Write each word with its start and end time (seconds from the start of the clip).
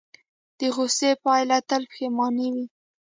د 0.59 0.61
غوسې 0.75 1.11
پایله 1.23 1.57
تل 1.69 1.83
پښیماني 1.91 2.47
وي. 2.53 2.65